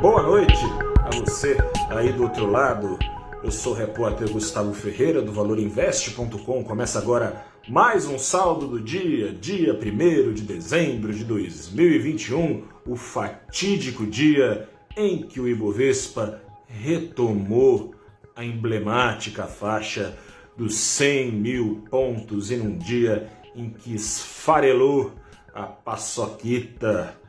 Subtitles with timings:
[0.00, 0.56] Boa noite
[1.04, 1.58] a você
[1.90, 2.98] aí do outro lado.
[3.44, 6.64] Eu sou o repórter Gustavo Ferreira do ValorInvest.com.
[6.64, 14.06] Começa agora mais um saldo do dia, dia 1 de dezembro de 2021, o fatídico
[14.06, 14.66] dia
[14.96, 17.94] em que o Ibovespa retomou
[18.34, 20.16] a emblemática faixa
[20.56, 25.12] dos 100 mil pontos em um dia em que esfarelou
[25.52, 27.20] a paçoquita.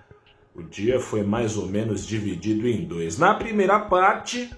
[0.53, 3.17] O dia foi mais ou menos dividido em dois.
[3.17, 4.49] Na primeira parte,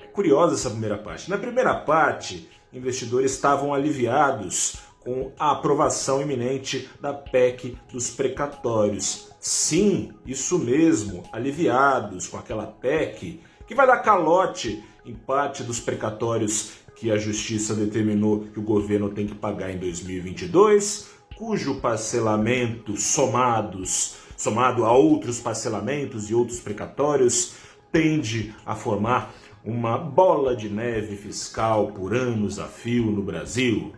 [0.00, 1.28] é curiosa essa primeira parte.
[1.28, 9.30] Na primeira parte, investidores estavam aliviados com a aprovação iminente da PEC dos precatórios.
[9.40, 16.72] Sim, isso mesmo, aliviados com aquela PEC que vai dar calote em parte dos precatórios
[16.96, 24.16] que a justiça determinou que o governo tem que pagar em 2022, cujo parcelamento somados,
[24.40, 27.56] somado a outros parcelamentos e outros precatórios,
[27.92, 33.92] tende a formar uma bola de neve fiscal por anos a fio no Brasil.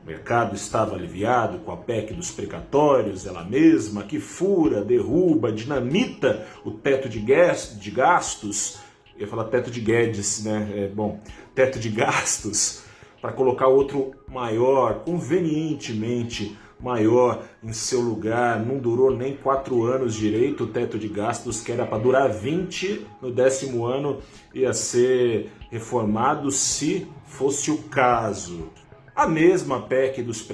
[0.00, 6.46] O mercado estava aliviado com a PEC dos precatórios, ela mesma que fura, derruba, dinamita
[6.64, 8.78] o teto de gastos.
[9.16, 10.72] Eu ia falar teto de Guedes, né?
[10.72, 11.20] É, bom,
[11.52, 12.84] teto de gastos
[13.20, 18.58] para colocar outro maior, convenientemente maior em seu lugar.
[18.60, 23.06] Não durou nem quatro anos direito o teto de gastos, que era para durar 20
[23.22, 24.18] no décimo ano,
[24.52, 28.68] ia ser reformado se fosse o caso.
[29.14, 30.46] A mesma PEC dos,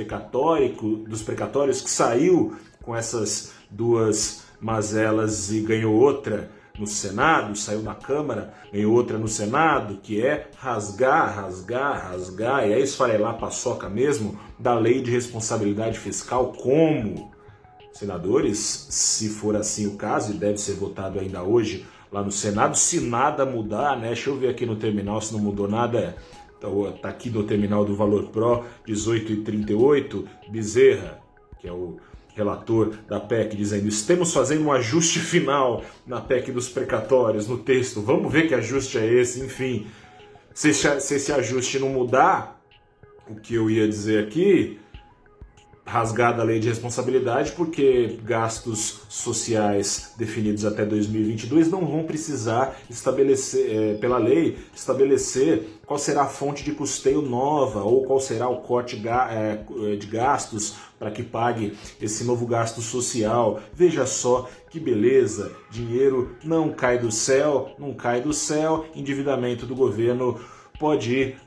[1.06, 7.94] dos precatórios que saiu com essas duas mazelas e ganhou outra no Senado, saiu na
[7.94, 13.88] Câmara, ganhou outra no Senado, que é rasgar, rasgar, rasgar, e é esfarelar a paçoca
[13.88, 17.32] mesmo da lei de responsabilidade fiscal, como
[17.92, 22.76] senadores, se for assim o caso, e deve ser votado ainda hoje lá no Senado,
[22.76, 24.08] se nada mudar, né?
[24.08, 26.16] Deixa eu ver aqui no terminal se não mudou nada.
[26.56, 31.20] Então, tá aqui no terminal do Valor Pro 18,38, Bezerra,
[31.60, 31.98] que é o
[32.38, 38.00] relator da PEC, dizendo: estamos fazendo um ajuste final na PEC dos precatórios, no texto.
[38.00, 39.86] Vamos ver que ajuste é esse, enfim.
[40.54, 42.60] Se, se esse ajuste não mudar,
[43.28, 44.78] o que eu ia dizer aqui,
[45.88, 53.66] rasgada a lei de responsabilidade, porque gastos sociais definidos até 2022 não vão precisar estabelecer,
[53.70, 58.58] é, pela lei, estabelecer qual será a fonte de custeio nova ou qual será o
[58.58, 63.58] corte é, de gastos para que pague esse novo gasto social.
[63.72, 69.74] Veja só que beleza, dinheiro não cai do céu, não cai do céu, endividamento do
[69.74, 70.38] governo
[70.78, 71.40] pode ir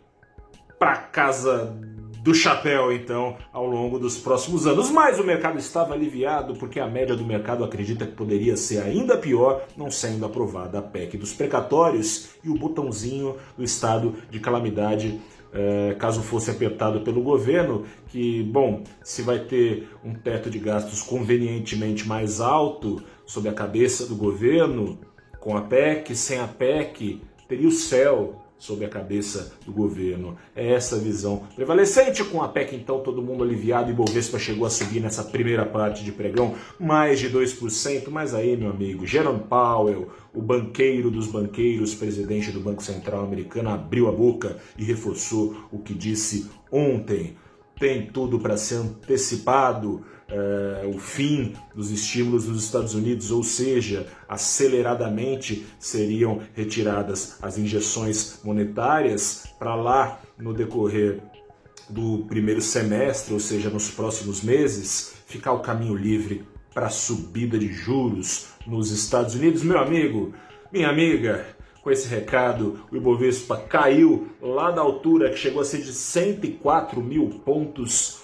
[0.79, 1.77] para casa
[2.21, 4.91] do chapéu, então, ao longo dos próximos anos.
[4.91, 9.17] Mas o mercado estava aliviado porque a média do mercado acredita que poderia ser ainda
[9.17, 15.19] pior, não sendo aprovada a PEC dos precatórios e o botãozinho do estado de calamidade.
[15.53, 21.01] É, caso fosse apertado pelo governo, que, bom, se vai ter um teto de gastos
[21.01, 24.97] convenientemente mais alto sobre a cabeça do governo,
[25.41, 30.37] com a PEC, sem a PEC, teria o céu sobre a cabeça do governo.
[30.55, 32.23] É essa visão prevalecente.
[32.23, 36.03] Com a PEC, então, todo mundo aliviado e Bovespa chegou a subir nessa primeira parte
[36.03, 38.09] de pregão mais de 2%.
[38.09, 43.71] Mas aí, meu amigo, Jerome Powell, o banqueiro dos banqueiros, presidente do Banco Central americano,
[43.71, 47.35] abriu a boca e reforçou o que disse ontem.
[47.81, 54.05] Tem tudo para ser antecipado uh, o fim dos estímulos nos Estados Unidos, ou seja,
[54.29, 61.23] aceleradamente seriam retiradas as injeções monetárias para lá no decorrer
[61.89, 67.57] do primeiro semestre, ou seja, nos próximos meses, ficar o caminho livre para a subida
[67.57, 69.63] de juros nos Estados Unidos.
[69.63, 70.35] Meu amigo,
[70.71, 71.47] minha amiga,
[71.81, 77.01] com esse recado, o Ibovespa caiu lá da altura que chegou a ser de 104
[77.01, 78.21] mil pontos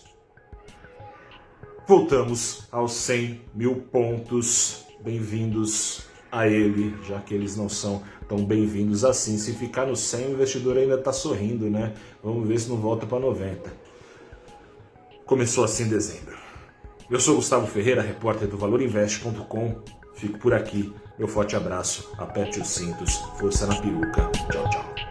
[1.88, 4.86] Voltamos aos 100 mil pontos.
[5.04, 9.40] Bem-vindos a ele, já que eles não são tão bem-vindos assim.
[9.40, 11.96] Se ficar no 100, o investidor ainda está sorrindo, né?
[12.22, 13.74] Vamos ver se não volta para 90.
[15.26, 16.37] Começou assim em dezembro.
[17.10, 19.82] Eu sou Gustavo Ferreira, repórter do ValorInvest.com.
[20.16, 20.94] Fico por aqui.
[21.18, 24.30] Meu forte abraço, aperte os cintos, força na peruca.
[24.52, 25.07] Tchau, tchau.